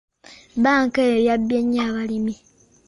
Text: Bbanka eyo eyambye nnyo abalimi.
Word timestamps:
Bbanka 0.57 0.99
eyo 1.07 1.17
eyambye 1.21 1.59
nnyo 1.63 1.79
abalimi. 1.89 2.35